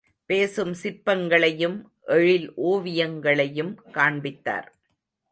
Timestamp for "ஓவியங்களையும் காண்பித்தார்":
2.55-4.75